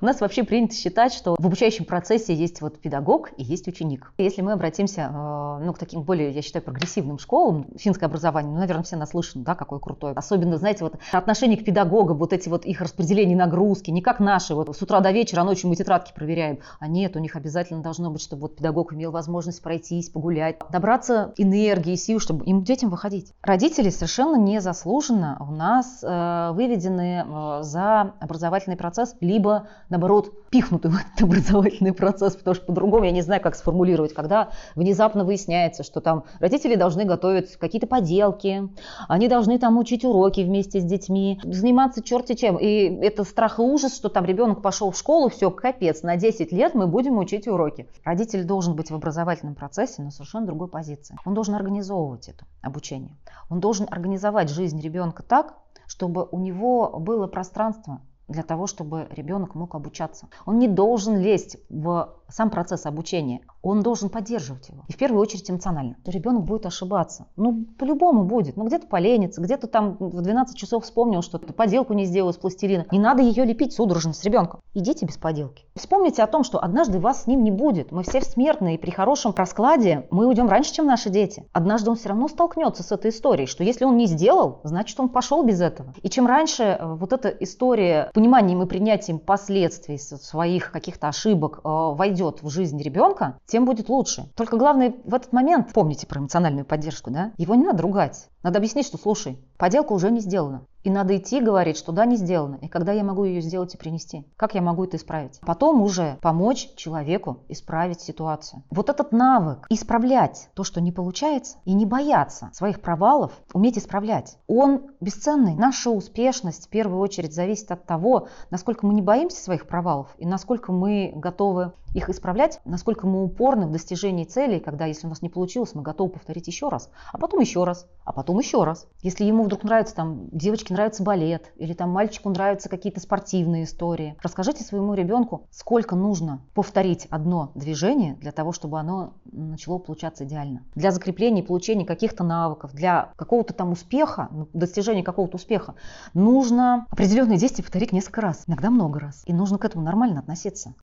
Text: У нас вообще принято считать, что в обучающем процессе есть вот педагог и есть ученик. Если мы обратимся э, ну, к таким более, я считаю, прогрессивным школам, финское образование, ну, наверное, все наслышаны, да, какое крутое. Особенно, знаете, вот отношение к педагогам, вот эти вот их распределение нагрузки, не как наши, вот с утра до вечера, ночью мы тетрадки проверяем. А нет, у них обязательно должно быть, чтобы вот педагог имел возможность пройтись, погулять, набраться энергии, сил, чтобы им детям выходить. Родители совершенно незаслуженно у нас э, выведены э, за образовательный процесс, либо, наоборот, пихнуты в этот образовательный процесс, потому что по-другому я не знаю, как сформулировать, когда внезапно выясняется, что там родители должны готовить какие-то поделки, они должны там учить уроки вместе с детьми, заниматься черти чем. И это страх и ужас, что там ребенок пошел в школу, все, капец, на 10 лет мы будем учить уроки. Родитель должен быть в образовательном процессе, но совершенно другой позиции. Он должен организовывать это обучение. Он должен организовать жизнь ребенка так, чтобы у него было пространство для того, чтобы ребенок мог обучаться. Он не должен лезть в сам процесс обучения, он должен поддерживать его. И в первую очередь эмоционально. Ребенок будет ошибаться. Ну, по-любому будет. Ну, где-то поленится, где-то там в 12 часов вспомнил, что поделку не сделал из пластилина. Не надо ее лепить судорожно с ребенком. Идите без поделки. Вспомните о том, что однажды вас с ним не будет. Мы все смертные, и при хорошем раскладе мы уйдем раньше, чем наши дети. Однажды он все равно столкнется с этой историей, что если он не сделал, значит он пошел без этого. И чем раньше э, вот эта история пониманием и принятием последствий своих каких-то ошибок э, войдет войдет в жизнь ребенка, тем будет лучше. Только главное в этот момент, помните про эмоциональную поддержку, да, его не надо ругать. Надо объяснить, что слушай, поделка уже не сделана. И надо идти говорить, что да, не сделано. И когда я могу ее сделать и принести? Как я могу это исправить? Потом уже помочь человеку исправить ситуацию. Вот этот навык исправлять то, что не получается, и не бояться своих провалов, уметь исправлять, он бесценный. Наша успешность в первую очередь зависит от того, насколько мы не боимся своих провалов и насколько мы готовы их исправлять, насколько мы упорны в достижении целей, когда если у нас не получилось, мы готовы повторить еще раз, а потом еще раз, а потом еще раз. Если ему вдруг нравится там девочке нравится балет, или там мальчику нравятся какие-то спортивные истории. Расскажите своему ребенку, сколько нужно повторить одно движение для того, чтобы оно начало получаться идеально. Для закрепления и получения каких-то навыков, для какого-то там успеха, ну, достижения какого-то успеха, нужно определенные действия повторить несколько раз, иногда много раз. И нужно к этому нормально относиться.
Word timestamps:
У 0.00 0.06
нас 0.06 0.20
вообще 0.20 0.44
принято 0.44 0.74
считать, 0.74 1.12
что 1.12 1.36
в 1.38 1.46
обучающем 1.46 1.84
процессе 1.84 2.34
есть 2.34 2.60
вот 2.60 2.78
педагог 2.78 3.30
и 3.36 3.42
есть 3.42 3.66
ученик. 3.68 4.12
Если 4.18 4.42
мы 4.42 4.52
обратимся 4.52 5.10
э, 5.12 5.64
ну, 5.64 5.72
к 5.72 5.78
таким 5.78 6.02
более, 6.02 6.30
я 6.30 6.42
считаю, 6.42 6.64
прогрессивным 6.64 7.18
школам, 7.18 7.66
финское 7.78 8.08
образование, 8.08 8.52
ну, 8.52 8.58
наверное, 8.58 8.84
все 8.84 8.96
наслышаны, 8.96 9.44
да, 9.44 9.54
какое 9.54 9.78
крутое. 9.78 10.14
Особенно, 10.14 10.58
знаете, 10.58 10.84
вот 10.84 10.96
отношение 11.12 11.58
к 11.58 11.64
педагогам, 11.64 12.18
вот 12.18 12.32
эти 12.32 12.48
вот 12.48 12.64
их 12.64 12.80
распределение 12.80 13.36
нагрузки, 13.36 13.90
не 13.90 14.02
как 14.02 14.20
наши, 14.20 14.54
вот 14.54 14.74
с 14.76 14.82
утра 14.82 15.00
до 15.00 15.10
вечера, 15.10 15.42
ночью 15.44 15.68
мы 15.68 15.76
тетрадки 15.76 16.12
проверяем. 16.14 16.58
А 16.78 16.88
нет, 16.88 17.16
у 17.16 17.18
них 17.18 17.36
обязательно 17.36 17.82
должно 17.82 18.10
быть, 18.10 18.20
чтобы 18.20 18.42
вот 18.42 18.56
педагог 18.56 18.92
имел 18.92 19.12
возможность 19.12 19.62
пройтись, 19.62 20.10
погулять, 20.10 20.58
набраться 20.70 21.32
энергии, 21.36 21.94
сил, 21.94 22.20
чтобы 22.20 22.44
им 22.44 22.62
детям 22.62 22.90
выходить. 22.90 23.32
Родители 23.42 23.90
совершенно 23.90 24.36
незаслуженно 24.36 25.36
у 25.40 25.52
нас 25.52 26.02
э, 26.02 26.50
выведены 26.52 27.24
э, 27.26 27.62
за 27.62 28.14
образовательный 28.20 28.76
процесс, 28.76 29.14
либо, 29.20 29.68
наоборот, 29.88 30.32
пихнуты 30.50 30.88
в 30.88 30.94
этот 30.94 31.20
образовательный 31.22 31.92
процесс, 31.92 32.36
потому 32.36 32.54
что 32.54 32.66
по-другому 32.66 33.04
я 33.04 33.10
не 33.10 33.22
знаю, 33.22 33.40
как 33.40 33.54
сформулировать, 33.54 34.14
когда 34.14 34.50
внезапно 34.74 35.24
выясняется, 35.24 35.82
что 35.82 36.00
там 36.00 36.24
родители 36.40 36.74
должны 36.74 37.04
готовить 37.04 37.56
какие-то 37.56 37.86
поделки, 37.86 38.68
они 39.08 39.28
должны 39.28 39.58
там 39.58 39.78
учить 39.78 40.04
уроки 40.04 40.40
вместе 40.40 40.80
с 40.80 40.84
детьми, 40.84 41.40
заниматься 41.44 42.02
черти 42.02 42.34
чем. 42.34 42.56
И 42.56 42.66
это 43.02 43.24
страх 43.24 43.58
и 43.58 43.62
ужас, 43.62 43.94
что 43.94 44.08
там 44.08 44.24
ребенок 44.24 44.62
пошел 44.62 44.90
в 44.90 44.98
школу, 44.98 45.28
все, 45.28 45.50
капец, 45.50 46.02
на 46.02 46.16
10 46.16 46.52
лет 46.52 46.74
мы 46.74 46.86
будем 46.86 47.18
учить 47.18 47.46
уроки. 47.46 47.88
Родитель 48.04 48.44
должен 48.44 48.74
быть 48.76 48.90
в 48.90 48.94
образовательном 48.94 49.54
процессе, 49.54 50.02
но 50.02 50.10
совершенно 50.10 50.46
другой 50.46 50.68
позиции. 50.68 51.16
Он 51.24 51.34
должен 51.34 51.54
организовывать 51.54 52.28
это 52.28 52.44
обучение. 52.62 53.16
Он 53.50 53.60
должен 53.60 53.86
организовать 53.90 54.50
жизнь 54.50 54.80
ребенка 54.80 55.22
так, 55.22 55.54
чтобы 55.86 56.26
у 56.30 56.38
него 56.38 56.98
было 56.98 57.26
пространство 57.26 58.00
для 58.28 58.42
того, 58.42 58.66
чтобы 58.66 59.06
ребенок 59.10 59.54
мог 59.54 59.74
обучаться. 59.74 60.28
Он 60.46 60.58
не 60.58 60.68
должен 60.68 61.16
лезть 61.16 61.58
в 61.68 62.16
сам 62.28 62.50
процесс 62.50 62.86
обучения, 62.86 63.40
он 63.62 63.82
должен 63.82 64.08
поддерживать 64.08 64.68
его. 64.68 64.84
И 64.88 64.92
в 64.92 64.96
первую 64.96 65.20
очередь 65.20 65.50
эмоционально. 65.50 65.96
Ребенок 66.04 66.44
будет 66.44 66.66
ошибаться. 66.66 67.26
Ну, 67.36 67.66
по-любому 67.78 68.24
будет. 68.24 68.56
Ну, 68.56 68.64
где-то 68.64 68.86
поленится, 68.86 69.40
где-то 69.40 69.66
там 69.66 69.96
в 69.98 70.20
12 70.20 70.56
часов 70.56 70.84
вспомнил, 70.84 71.22
что 71.22 71.38
поделку 71.38 71.92
не 71.92 72.04
сделал 72.04 72.30
из 72.30 72.36
пластилина. 72.36 72.86
Не 72.90 72.98
надо 72.98 73.22
ее 73.22 73.44
лепить 73.44 73.72
судорожно 73.72 74.12
с 74.12 74.22
ребенком. 74.24 74.60
Идите 74.74 75.06
без 75.06 75.16
поделки. 75.16 75.64
Вспомните 75.74 76.22
о 76.22 76.26
том, 76.26 76.44
что 76.44 76.62
однажды 76.62 76.98
вас 77.00 77.24
с 77.24 77.26
ним 77.26 77.42
не 77.42 77.50
будет. 77.50 77.92
Мы 77.92 78.02
все 78.02 78.20
смертные, 78.20 78.76
и 78.76 78.78
при 78.78 78.90
хорошем 78.90 79.34
раскладе 79.36 80.06
мы 80.10 80.26
уйдем 80.26 80.48
раньше, 80.48 80.72
чем 80.72 80.86
наши 80.86 81.10
дети. 81.10 81.44
Однажды 81.52 81.90
он 81.90 81.96
все 81.96 82.10
равно 82.10 82.28
столкнется 82.28 82.82
с 82.82 82.92
этой 82.92 83.10
историей, 83.10 83.46
что 83.46 83.64
если 83.64 83.84
он 83.84 83.96
не 83.96 84.06
сделал, 84.06 84.60
значит 84.64 84.98
он 85.00 85.08
пошел 85.08 85.42
без 85.42 85.60
этого. 85.60 85.94
И 86.02 86.08
чем 86.08 86.26
раньше 86.26 86.62
э, 86.62 86.94
вот 86.94 87.12
эта 87.12 87.28
история 87.28 88.10
пониманием 88.14 88.62
и 88.62 88.66
принятием 88.66 89.18
последствий 89.18 89.98
своих 89.98 90.70
каких-то 90.70 91.08
ошибок 91.08 91.58
э, 91.58 91.60
войдет 91.64 92.15
войдет 92.16 92.42
в 92.42 92.48
жизнь 92.48 92.80
ребенка, 92.82 93.38
тем 93.46 93.66
будет 93.66 93.88
лучше. 93.88 94.30
Только 94.34 94.56
главное 94.56 94.94
в 95.04 95.14
этот 95.14 95.32
момент, 95.32 95.72
помните 95.74 96.06
про 96.06 96.20
эмоциональную 96.20 96.64
поддержку, 96.64 97.10
да, 97.10 97.32
его 97.36 97.54
не 97.54 97.64
надо 97.64 97.82
ругать. 97.82 98.28
Надо 98.46 98.58
объяснить, 98.58 98.86
что 98.86 98.96
слушай, 98.96 99.40
поделка 99.58 99.92
уже 99.92 100.08
не 100.08 100.20
сделана. 100.20 100.62
И 100.84 100.90
надо 100.90 101.16
идти 101.16 101.40
говорить, 101.40 101.76
что 101.76 101.90
да, 101.90 102.04
не 102.04 102.14
сделано. 102.14 102.60
И 102.62 102.68
когда 102.68 102.92
я 102.92 103.02
могу 103.02 103.24
ее 103.24 103.40
сделать 103.40 103.74
и 103.74 103.76
принести? 103.76 104.24
Как 104.36 104.54
я 104.54 104.62
могу 104.62 104.84
это 104.84 104.98
исправить? 104.98 105.40
Потом 105.40 105.82
уже 105.82 106.16
помочь 106.22 106.68
человеку 106.76 107.38
исправить 107.48 108.00
ситуацию. 108.00 108.62
Вот 108.70 108.88
этот 108.88 109.10
навык 109.10 109.66
исправлять 109.68 110.48
то, 110.54 110.62
что 110.62 110.80
не 110.80 110.92
получается, 110.92 111.56
и 111.64 111.74
не 111.74 111.86
бояться 111.86 112.50
своих 112.52 112.80
провалов, 112.80 113.32
уметь 113.52 113.78
исправлять, 113.78 114.38
он 114.46 114.92
бесценный. 115.00 115.56
Наша 115.56 115.90
успешность 115.90 116.66
в 116.66 116.68
первую 116.68 117.00
очередь 117.00 117.34
зависит 117.34 117.72
от 117.72 117.84
того, 117.84 118.28
насколько 118.50 118.86
мы 118.86 118.94
не 118.94 119.02
боимся 119.02 119.42
своих 119.42 119.66
провалов 119.66 120.14
и 120.18 120.24
насколько 120.24 120.70
мы 120.70 121.12
готовы 121.16 121.72
их 121.94 122.10
исправлять, 122.10 122.60
насколько 122.64 123.06
мы 123.06 123.24
упорны 123.24 123.66
в 123.66 123.72
достижении 123.72 124.24
целей, 124.24 124.60
когда 124.60 124.84
если 124.84 125.06
у 125.06 125.10
нас 125.10 125.22
не 125.22 125.30
получилось, 125.30 125.74
мы 125.74 125.82
готовы 125.82 126.10
повторить 126.10 126.46
еще 126.46 126.68
раз, 126.68 126.90
а 127.12 127.18
потом 127.18 127.40
еще 127.40 127.64
раз, 127.64 127.88
а 128.06 128.12
потом 128.12 128.38
еще 128.38 128.64
раз. 128.64 128.86
Если 129.02 129.24
ему 129.24 129.42
вдруг 129.42 129.64
нравится 129.64 129.94
там 129.94 130.28
девочке 130.30 130.72
нравится 130.72 131.02
балет, 131.02 131.52
или 131.56 131.74
там 131.74 131.90
мальчику 131.90 132.30
нравятся 132.30 132.68
какие-то 132.68 133.00
спортивные 133.00 133.64
истории. 133.64 134.16
Расскажите 134.22 134.64
своему 134.64 134.94
ребенку, 134.94 135.48
сколько 135.50 135.96
нужно 135.96 136.40
повторить 136.54 137.06
одно 137.10 137.50
движение 137.54 138.14
для 138.14 138.32
того, 138.32 138.52
чтобы 138.52 138.78
оно 138.78 139.14
начало 139.24 139.78
получаться 139.78 140.24
идеально. 140.24 140.62
Для 140.74 140.92
закрепления 140.92 141.42
и 141.42 141.46
получения 141.46 141.84
каких-то 141.84 142.22
навыков, 142.22 142.72
для 142.72 143.10
какого-то 143.16 143.52
там 143.52 143.72
успеха, 143.72 144.28
ну, 144.30 144.48
достижения 144.52 145.02
какого-то 145.02 145.36
успеха, 145.36 145.74
нужно 146.14 146.86
определенные 146.90 147.38
действия 147.38 147.64
повторить 147.64 147.92
несколько 147.92 148.20
раз, 148.20 148.44
иногда 148.46 148.70
много 148.70 149.00
раз. 149.00 149.22
И 149.26 149.32
нужно 149.32 149.58
к 149.58 149.64
этому 149.64 149.84
нормально 149.84 150.20
относиться. 150.20 150.74